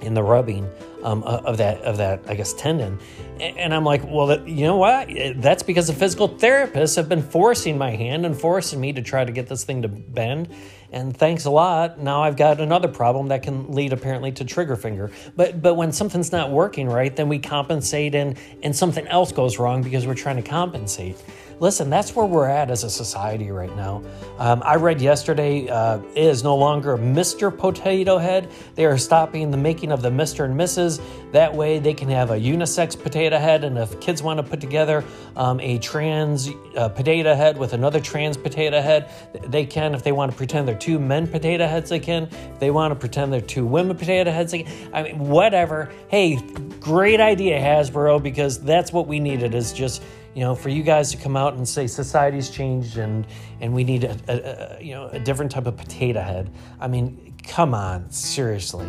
in 0.00 0.14
the 0.14 0.22
rubbing 0.22 0.68
um, 1.02 1.22
of 1.22 1.56
that 1.58 1.80
of 1.82 1.96
that 1.96 2.20
I 2.26 2.34
guess 2.34 2.52
tendon, 2.52 2.98
and 3.40 3.72
I'm 3.72 3.84
like, 3.84 4.02
well, 4.04 4.26
that, 4.26 4.46
you 4.46 4.64
know 4.64 4.76
what? 4.76 5.08
That's 5.36 5.62
because 5.62 5.86
the 5.86 5.92
physical 5.92 6.28
therapists 6.28 6.96
have 6.96 7.08
been 7.08 7.22
forcing 7.22 7.78
my 7.78 7.90
hand 7.90 8.26
and 8.26 8.38
forcing 8.38 8.80
me 8.80 8.92
to 8.92 9.02
try 9.02 9.24
to 9.24 9.32
get 9.32 9.48
this 9.48 9.64
thing 9.64 9.82
to 9.82 9.88
bend, 9.88 10.48
and 10.92 11.16
thanks 11.16 11.44
a 11.44 11.50
lot. 11.50 11.98
Now 11.98 12.22
I've 12.22 12.36
got 12.36 12.60
another 12.60 12.88
problem 12.88 13.28
that 13.28 13.42
can 13.42 13.72
lead 13.72 13.92
apparently 13.92 14.32
to 14.32 14.44
trigger 14.44 14.76
finger. 14.76 15.10
But 15.36 15.62
but 15.62 15.74
when 15.74 15.92
something's 15.92 16.32
not 16.32 16.50
working 16.50 16.88
right, 16.88 17.14
then 17.14 17.28
we 17.28 17.38
compensate 17.38 18.14
and 18.14 18.36
and 18.62 18.74
something 18.74 19.06
else 19.06 19.32
goes 19.32 19.58
wrong 19.58 19.82
because 19.82 20.06
we're 20.06 20.14
trying 20.14 20.36
to 20.36 20.48
compensate. 20.48 21.16
Listen, 21.60 21.90
that's 21.90 22.16
where 22.16 22.26
we're 22.26 22.48
at 22.48 22.70
as 22.70 22.82
a 22.84 22.90
society 22.90 23.50
right 23.50 23.74
now. 23.76 24.02
Um, 24.38 24.62
I 24.64 24.76
read 24.76 25.00
yesterday 25.00 25.68
uh, 25.68 25.98
it 26.14 26.24
is 26.24 26.42
no 26.42 26.56
longer 26.56 26.96
Mr. 26.96 27.56
Potato 27.56 28.18
Head. 28.18 28.50
They 28.74 28.86
are 28.86 28.96
stopping 28.98 29.50
the 29.50 29.58
making 29.58 29.92
of 29.92 30.00
the 30.00 30.08
Mr. 30.08 30.46
and 30.46 30.58
Mrs. 30.58 31.00
That 31.32 31.54
way 31.54 31.78
they 31.78 31.94
can 31.94 32.08
have 32.08 32.30
a 32.30 32.36
unisex 32.36 33.00
potato 33.00 33.38
head, 33.38 33.62
and 33.62 33.78
if 33.78 34.00
kids 34.00 34.22
want 34.22 34.38
to 34.38 34.42
put 34.42 34.60
together 34.60 35.04
um, 35.36 35.60
a 35.60 35.78
trans 35.78 36.50
uh, 36.76 36.88
potato 36.88 37.34
head 37.34 37.56
with 37.56 37.74
another 37.74 38.00
trans 38.00 38.36
potato 38.36 38.80
head, 38.80 39.10
they 39.46 39.66
can. 39.66 39.94
If 39.94 40.02
they 40.02 40.12
want 40.12 40.32
to 40.32 40.36
pretend 40.36 40.66
they're 40.66 40.74
two 40.74 40.98
men 40.98 41.28
potato 41.28 41.66
heads, 41.66 41.90
they 41.90 42.00
can. 42.00 42.24
If 42.24 42.58
they 42.58 42.70
want 42.70 42.92
to 42.92 42.96
pretend 42.96 43.32
they're 43.32 43.40
two 43.40 43.66
women 43.66 43.96
potato 43.96 44.30
heads, 44.30 44.52
they 44.52 44.62
can. 44.62 44.90
I 44.92 45.02
mean, 45.02 45.18
whatever. 45.18 45.92
Hey, 46.08 46.40
great 46.80 47.20
idea, 47.20 47.60
Hasbro, 47.60 48.22
because 48.22 48.58
that's 48.58 48.92
what 48.92 49.06
we 49.06 49.20
needed 49.20 49.54
is 49.54 49.72
just 49.72 50.02
you 50.34 50.40
know, 50.40 50.54
for 50.54 50.68
you 50.68 50.82
guys 50.82 51.10
to 51.10 51.16
come 51.16 51.36
out 51.36 51.54
and 51.54 51.68
say 51.68 51.86
society's 51.86 52.50
changed 52.50 52.98
and 52.98 53.26
and 53.60 53.74
we 53.74 53.84
need 53.84 54.04
a, 54.04 54.16
a, 54.28 54.78
a 54.78 54.82
you 54.82 54.94
know 54.94 55.08
a 55.08 55.18
different 55.18 55.50
type 55.50 55.66
of 55.66 55.76
potato 55.76 56.20
head. 56.20 56.50
I 56.78 56.88
mean, 56.88 57.34
come 57.46 57.74
on, 57.74 58.10
seriously. 58.10 58.86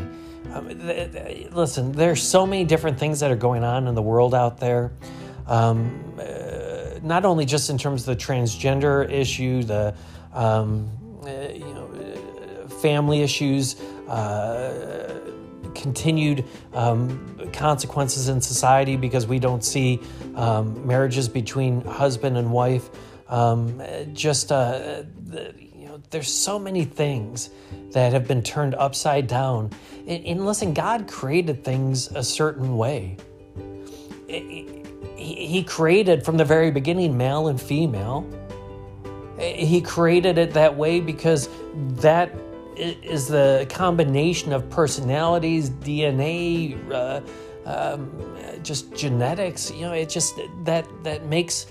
Um, 0.52 0.68
th- 0.68 1.12
th- 1.12 1.52
listen, 1.52 1.92
there's 1.92 2.22
so 2.22 2.46
many 2.46 2.66
different 2.66 3.00
things 3.00 3.20
that 3.22 3.32
are 3.32 3.36
going 3.36 3.64
on 3.64 3.88
in 3.88 3.96
the 3.96 4.02
world 4.02 4.36
out 4.36 4.60
there. 4.60 4.92
Um, 5.48 6.16
uh, 6.20 7.00
not 7.02 7.26
only 7.26 7.46
just 7.46 7.70
in 7.70 7.78
terms 7.78 8.08
of 8.08 8.18
the 8.18 8.24
transgender 8.24 9.10
issue, 9.10 9.64
the 9.64 9.96
um, 10.34 10.90
uh, 11.24 11.30
you 11.54 11.74
know, 11.74 11.90
uh, 11.94 12.68
family 12.68 13.22
issues. 13.22 13.80
Uh, 14.08 15.21
continued 15.82 16.46
um, 16.74 17.50
consequences 17.52 18.30
in 18.30 18.40
society 18.40 18.96
because 18.96 19.26
we 19.26 19.40
don't 19.40 19.66
see 19.66 20.00
um, 20.36 20.86
marriages 20.86 21.28
between 21.28 21.82
husband 21.82 22.38
and 22.38 22.52
wife. 22.52 22.90
Um, 23.28 23.82
just 24.14 24.52
uh, 24.52 25.04
you 25.58 25.88
know, 25.88 26.02
there's 26.12 26.32
so 26.32 26.60
many 26.60 26.86
things 26.86 27.50
that 27.92 28.14
have 28.14 28.28
been 28.28 28.44
turned 28.44 28.76
upside 28.76 29.28
down. 29.28 29.72
And, 30.08 30.26
and 30.26 30.46
listen, 30.46 30.74
God 30.74 31.08
created 31.08 31.64
things 31.64 32.12
a 32.12 32.24
certain 32.24 32.78
way. 32.78 33.18
He, 34.28 34.84
he 35.16 35.64
created 35.64 36.24
from 36.24 36.38
the 36.38 36.46
very 36.46 36.72
beginning 36.72 37.18
male 37.18 37.48
and 37.48 37.62
female. 37.62 38.28
He 39.38 39.82
created 39.82 40.38
it 40.38 40.54
that 40.54 40.76
way 40.76 41.00
because 41.00 41.50
that 41.74 42.32
is 42.76 43.28
the 43.28 43.66
combination 43.70 44.54
of 44.54 44.70
personalities, 44.70 45.70
DNA, 45.70 46.78
uh, 46.92 47.22
um, 47.66 48.12
just 48.64 48.94
genetics. 48.96 49.72
You 49.72 49.82
know, 49.82 49.94
it 49.94 50.10
just 50.10 50.40
that 50.64 50.88
that 51.04 51.26
makes 51.26 51.68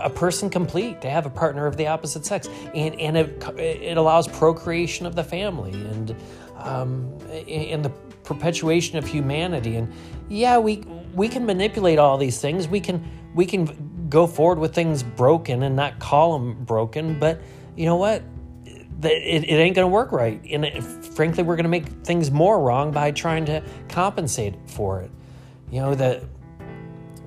a 0.00 0.10
person 0.10 0.50
complete 0.50 1.00
to 1.00 1.10
have 1.10 1.26
a 1.26 1.30
partner 1.30 1.66
of 1.66 1.76
the 1.76 1.86
opposite 1.86 2.24
sex, 2.24 2.48
and 2.74 2.98
and 3.00 3.16
it 3.16 3.42
it 3.58 3.96
allows 3.96 4.28
procreation 4.28 5.06
of 5.06 5.14
the 5.14 5.24
family 5.24 5.72
and 5.72 6.16
um, 6.56 7.18
and 7.48 7.84
the 7.84 7.90
perpetuation 8.24 8.98
of 8.98 9.06
humanity. 9.06 9.76
And 9.76 9.92
yeah, 10.28 10.58
we 10.58 10.84
we 11.14 11.28
can 11.28 11.44
manipulate 11.46 11.98
all 11.98 12.18
these 12.18 12.40
things. 12.40 12.68
We 12.68 12.80
can 12.80 13.04
we 13.34 13.46
can 13.46 14.06
go 14.08 14.26
forward 14.26 14.58
with 14.58 14.74
things 14.74 15.02
broken 15.02 15.62
and 15.62 15.76
not 15.76 15.98
call 15.98 16.38
them 16.38 16.64
broken. 16.64 17.18
But 17.18 17.40
you 17.76 17.86
know 17.86 17.96
what? 17.96 18.22
It, 19.02 19.44
it 19.44 19.54
ain't 19.54 19.76
going 19.76 19.84
to 19.84 19.92
work 19.92 20.12
right. 20.12 20.40
And 20.50 20.64
it, 20.64 20.82
frankly, 20.82 21.42
we're 21.42 21.56
going 21.56 21.64
to 21.64 21.70
make 21.70 21.86
things 22.04 22.30
more 22.30 22.60
wrong 22.60 22.90
by 22.90 23.10
trying 23.10 23.44
to 23.46 23.62
compensate 23.88 24.54
for 24.66 25.00
it. 25.00 25.10
You 25.70 25.80
know, 25.80 25.94
that 25.94 26.22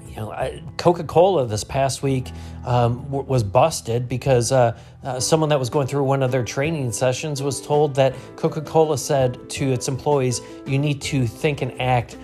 you 0.07 0.17
know, 0.17 0.61
Coca 0.77 1.05
Cola 1.05 1.45
this 1.45 1.63
past 1.63 2.03
week 2.03 2.31
um, 2.65 3.03
w- 3.05 3.23
was 3.23 3.43
busted 3.43 4.09
because 4.09 4.51
uh, 4.51 4.77
uh, 5.03 5.19
someone 5.19 5.49
that 5.49 5.59
was 5.59 5.69
going 5.69 5.87
through 5.87 6.03
one 6.03 6.21
of 6.21 6.31
their 6.31 6.43
training 6.43 6.91
sessions 6.91 7.41
was 7.41 7.61
told 7.61 7.95
that 7.95 8.13
Coca 8.35 8.61
Cola 8.61 8.97
said 8.97 9.49
to 9.51 9.71
its 9.71 9.87
employees, 9.87 10.41
you 10.65 10.77
need 10.77 11.01
to 11.03 11.25
think 11.25 11.61
and 11.61 11.79
act 11.79 12.17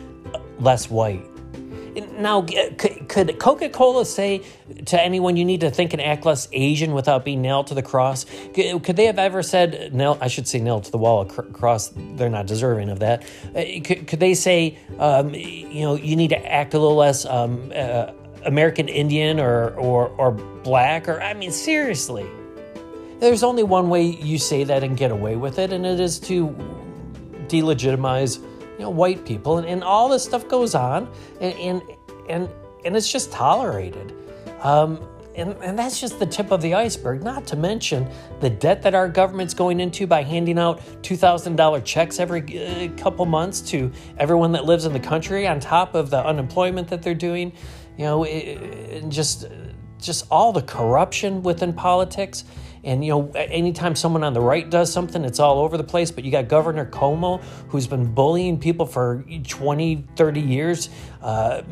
less 0.59 0.89
white. 0.89 1.25
Now, 2.17 2.45
could 3.07 3.39
Coca 3.39 3.69
Cola 3.69 4.05
say 4.05 4.43
to 4.85 5.01
anyone, 5.01 5.37
you 5.37 5.45
need 5.45 5.61
to 5.61 5.71
think 5.71 5.93
and 5.93 6.01
act 6.01 6.25
less 6.25 6.47
Asian 6.51 6.93
without 6.93 7.25
being 7.25 7.41
nailed 7.41 7.67
to 7.67 7.73
the 7.73 7.81
cross? 7.81 8.25
Could 8.53 8.95
they 8.95 9.05
have 9.05 9.19
ever 9.19 9.43
said, 9.43 9.93
nail, 9.93 10.17
I 10.21 10.27
should 10.27 10.47
say 10.47 10.59
nailed 10.59 10.85
to 10.85 10.91
the 10.91 10.97
wall, 10.97 11.25
cross, 11.25 11.91
they're 11.95 12.29
not 12.29 12.45
deserving 12.45 12.89
of 12.89 12.99
that. 12.99 13.23
Uh, 13.55 13.63
could, 13.83 14.07
could 14.07 14.19
they 14.19 14.33
say, 14.33 14.77
um, 14.99 15.33
you 15.33 15.81
know, 15.81 15.95
you 15.95 16.15
need 16.15 16.29
to 16.29 16.51
act 16.51 16.73
a 16.73 16.79
little 16.79 16.97
less 16.97 17.25
um, 17.25 17.71
uh, 17.75 18.11
American 18.45 18.87
Indian 18.87 19.39
or, 19.39 19.75
or, 19.75 20.09
or 20.09 20.31
black? 20.31 21.07
Or, 21.07 21.21
I 21.21 21.33
mean, 21.33 21.51
seriously. 21.51 22.25
There's 23.19 23.41
only 23.41 23.63
one 23.63 23.89
way 23.89 24.03
you 24.03 24.37
say 24.37 24.63
that 24.65 24.83
and 24.83 24.95
get 24.95 25.09
away 25.09 25.35
with 25.35 25.57
it, 25.57 25.73
and 25.73 25.85
it 25.85 25.99
is 25.99 26.19
to 26.21 26.49
delegitimize 27.47 28.39
you 28.77 28.83
know, 28.83 28.91
white 28.91 29.25
people, 29.25 29.57
and, 29.57 29.67
and 29.67 29.83
all 29.83 30.09
this 30.09 30.23
stuff 30.23 30.47
goes 30.47 30.75
on, 30.75 31.11
and 31.41 31.55
and 31.55 31.81
and, 32.29 32.49
and 32.87 32.95
it's 32.95 33.11
just 33.11 33.31
tolerated. 33.31 34.13
Um, 34.61 35.05
and, 35.35 35.55
and 35.61 35.77
that's 35.77 35.99
just 35.99 36.17
the 36.17 36.25
tip 36.25 36.51
of 36.51 36.61
the 36.63 36.73
iceberg, 36.73 37.21
not 37.21 37.45
to 37.47 37.55
mention 37.55 38.09
the 38.39 38.49
debt 38.49 38.81
that 38.81 38.95
our 38.95 39.07
government's 39.07 39.53
going 39.53 39.79
into 39.79 40.07
by 40.07 40.23
handing 40.23 40.57
out 40.57 40.79
$2,000 41.03 41.85
checks 41.85 42.19
every 42.19 42.41
uh, 42.41 42.89
couple 42.97 43.25
months 43.27 43.61
to 43.61 43.91
everyone 44.17 44.53
that 44.53 44.65
lives 44.65 44.85
in 44.85 44.93
the 44.93 44.99
country, 44.99 45.45
on 45.45 45.59
top 45.59 45.93
of 45.93 46.09
the 46.09 46.25
unemployment 46.25 46.87
that 46.87 47.03
they're 47.03 47.13
doing. 47.13 47.53
You 47.97 48.05
know, 48.05 48.23
it, 48.23 49.09
just, 49.09 49.45
just 50.01 50.25
all 50.31 50.51
the 50.53 50.63
corruption 50.63 51.43
within 51.43 51.73
politics. 51.73 52.45
And, 52.83 53.03
you 53.03 53.11
know, 53.11 53.31
anytime 53.35 53.95
someone 53.95 54.23
on 54.23 54.33
the 54.33 54.41
right 54.41 54.67
does 54.67 54.91
something, 54.91 55.23
it's 55.25 55.39
all 55.39 55.59
over 55.59 55.77
the 55.77 55.83
place. 55.83 56.09
But 56.09 56.23
you 56.23 56.31
got 56.31 56.47
Governor 56.47 56.85
Cuomo, 56.85 57.43
who's 57.67 57.85
been 57.85 58.13
bullying 58.13 58.59
people 58.59 58.85
for 58.85 59.23
20, 59.45 60.07
30 60.15 60.39
years, 60.39 60.89
uh, 61.21 61.63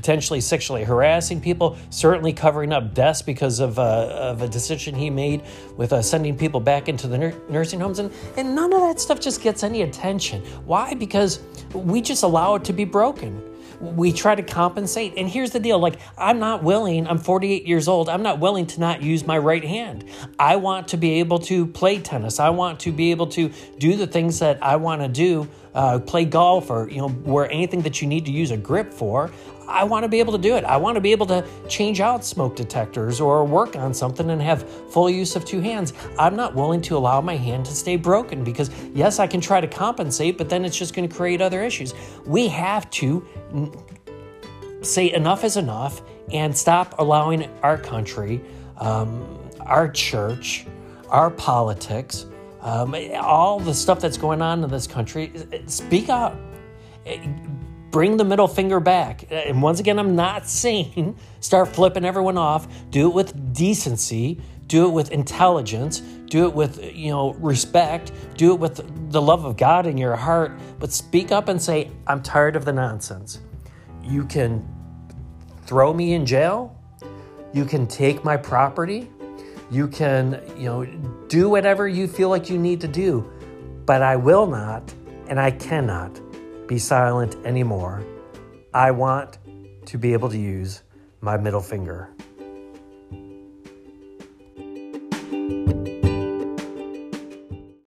potentially 0.00 0.40
sexually 0.40 0.82
harassing 0.82 1.42
people, 1.42 1.76
certainly 1.90 2.32
covering 2.32 2.72
up 2.72 2.94
deaths 2.94 3.20
because 3.20 3.60
of, 3.60 3.78
uh, 3.78 4.08
of 4.08 4.40
a 4.40 4.48
decision 4.48 4.94
he 4.94 5.10
made 5.10 5.42
with 5.76 5.92
uh, 5.92 6.00
sending 6.00 6.34
people 6.34 6.58
back 6.58 6.88
into 6.88 7.06
the 7.06 7.18
nur- 7.18 7.34
nursing 7.50 7.78
homes. 7.78 7.98
And, 7.98 8.10
and 8.38 8.54
none 8.54 8.72
of 8.72 8.80
that 8.80 8.98
stuff 8.98 9.20
just 9.20 9.42
gets 9.42 9.62
any 9.62 9.82
attention. 9.82 10.40
Why? 10.64 10.94
Because 10.94 11.40
we 11.74 12.00
just 12.00 12.22
allow 12.22 12.54
it 12.54 12.64
to 12.64 12.72
be 12.72 12.86
broken 12.86 13.42
we 13.80 14.12
try 14.12 14.34
to 14.34 14.42
compensate. 14.42 15.14
And 15.16 15.28
here's 15.28 15.52
the 15.52 15.58
deal 15.58 15.78
like, 15.78 15.98
I'm 16.18 16.38
not 16.38 16.62
willing, 16.62 17.06
I'm 17.06 17.16
48 17.16 17.66
years 17.66 17.88
old, 17.88 18.08
I'm 18.08 18.22
not 18.22 18.38
willing 18.38 18.66
to 18.66 18.80
not 18.80 19.02
use 19.02 19.26
my 19.26 19.38
right 19.38 19.64
hand. 19.64 20.04
I 20.38 20.56
want 20.56 20.88
to 20.88 20.98
be 20.98 21.20
able 21.20 21.38
to 21.40 21.66
play 21.66 21.98
tennis. 21.98 22.38
I 22.38 22.50
want 22.50 22.80
to 22.80 22.92
be 22.92 23.10
able 23.10 23.28
to 23.28 23.50
do 23.78 23.96
the 23.96 24.06
things 24.06 24.38
that 24.40 24.62
I 24.62 24.76
want 24.76 25.00
to 25.00 25.08
do, 25.08 25.48
uh, 25.74 25.98
play 25.98 26.24
golf, 26.24 26.70
or, 26.70 26.88
you 26.90 26.98
know, 26.98 27.08
where 27.08 27.50
anything 27.50 27.82
that 27.82 28.00
you 28.02 28.08
need 28.08 28.24
to 28.26 28.32
use 28.32 28.50
a 28.50 28.56
grip 28.56 28.92
for. 28.92 29.30
I 29.68 29.84
want 29.84 30.02
to 30.02 30.08
be 30.08 30.18
able 30.18 30.32
to 30.32 30.38
do 30.38 30.56
it. 30.56 30.64
I 30.64 30.76
want 30.76 30.96
to 30.96 31.00
be 31.00 31.12
able 31.12 31.26
to 31.26 31.46
change 31.68 32.00
out 32.00 32.24
smoke 32.24 32.56
detectors 32.56 33.20
or 33.20 33.44
work 33.44 33.76
on 33.76 33.94
something 33.94 34.28
and 34.30 34.42
have 34.42 34.68
full 34.92 35.08
use 35.08 35.36
of 35.36 35.44
two 35.44 35.60
hands. 35.60 35.92
I'm 36.18 36.34
not 36.34 36.56
willing 36.56 36.80
to 36.82 36.96
allow 36.96 37.20
my 37.20 37.36
hand 37.36 37.66
to 37.66 37.72
stay 37.72 37.96
broken 37.96 38.42
because, 38.42 38.70
yes, 38.94 39.20
I 39.20 39.28
can 39.28 39.40
try 39.40 39.60
to 39.60 39.68
compensate, 39.68 40.38
but 40.38 40.48
then 40.48 40.64
it's 40.64 40.76
just 40.76 40.92
going 40.92 41.08
to 41.08 41.14
create 41.14 41.40
other 41.40 41.62
issues. 41.62 41.94
We 42.26 42.48
have 42.48 42.90
to 42.90 43.24
say 44.82 45.12
enough 45.12 45.44
is 45.44 45.56
enough 45.56 46.02
and 46.32 46.56
stop 46.56 46.96
allowing 46.98 47.48
our 47.62 47.78
country, 47.78 48.40
um, 48.78 49.38
our 49.60 49.88
church, 49.88 50.66
our 51.10 51.30
politics, 51.30 52.26
um, 52.62 52.94
all 53.14 53.60
the 53.60 53.74
stuff 53.74 54.00
that's 54.00 54.18
going 54.18 54.42
on 54.42 54.62
in 54.62 54.70
this 54.70 54.86
country. 54.86 55.32
Speak 55.66 56.08
up 56.08 56.36
bring 57.90 58.16
the 58.16 58.24
middle 58.24 58.48
finger 58.48 58.80
back. 58.80 59.24
And 59.30 59.60
once 59.62 59.80
again, 59.80 59.98
I'm 59.98 60.16
not 60.16 60.48
saying 60.48 61.18
start 61.40 61.68
flipping 61.68 62.04
everyone 62.04 62.38
off. 62.38 62.68
Do 62.90 63.08
it 63.08 63.14
with 63.14 63.52
decency, 63.52 64.40
do 64.66 64.86
it 64.86 64.90
with 64.90 65.10
intelligence, 65.10 66.00
do 66.00 66.46
it 66.46 66.54
with, 66.54 66.82
you 66.94 67.10
know, 67.10 67.34
respect, 67.34 68.12
do 68.36 68.52
it 68.52 68.60
with 68.60 69.10
the 69.10 69.20
love 69.20 69.44
of 69.44 69.56
God 69.56 69.86
in 69.86 69.98
your 69.98 70.14
heart, 70.16 70.52
but 70.78 70.92
speak 70.92 71.32
up 71.32 71.48
and 71.48 71.60
say, 71.60 71.90
I'm 72.06 72.22
tired 72.22 72.56
of 72.56 72.64
the 72.64 72.72
nonsense. 72.72 73.40
You 74.02 74.24
can 74.24 74.66
throw 75.66 75.92
me 75.92 76.14
in 76.14 76.24
jail, 76.24 76.76
you 77.52 77.64
can 77.64 77.86
take 77.86 78.24
my 78.24 78.36
property, 78.36 79.10
you 79.70 79.86
can, 79.86 80.42
you 80.56 80.64
know, 80.64 80.84
do 81.28 81.48
whatever 81.48 81.86
you 81.86 82.08
feel 82.08 82.28
like 82.28 82.50
you 82.50 82.58
need 82.58 82.80
to 82.80 82.88
do, 82.88 83.30
but 83.86 84.02
I 84.02 84.16
will 84.16 84.46
not 84.46 84.92
and 85.28 85.38
I 85.38 85.52
cannot 85.52 86.20
be 86.66 86.78
silent 86.78 87.36
anymore. 87.44 88.04
I 88.74 88.90
want 88.90 89.38
to 89.86 89.98
be 89.98 90.12
able 90.12 90.28
to 90.30 90.38
use 90.38 90.82
my 91.20 91.36
middle 91.36 91.60
finger. 91.60 92.08